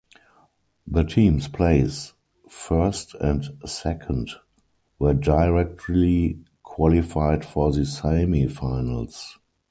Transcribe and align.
The 0.87 1.03
teams 1.03 1.47
place 1.47 2.13
first 2.49 3.13
and 3.21 3.43
second 3.67 4.31
were 4.97 5.13
directly 5.13 6.39
qualified 6.63 7.45
for 7.45 7.71
the 7.71 7.85
semi 7.85 8.47
finals. 8.47 9.37